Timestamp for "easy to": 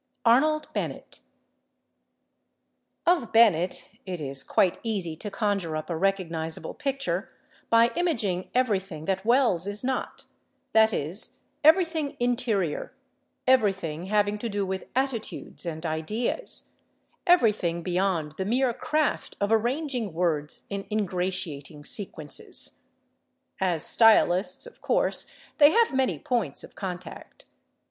4.81-5.29